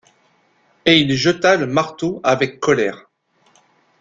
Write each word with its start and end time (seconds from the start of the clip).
Et 0.87 0.97
il 0.99 1.13
jeta 1.13 1.57
le 1.57 1.67
marteau 1.67 2.21
avec 2.23 2.59
colère. 2.59 3.07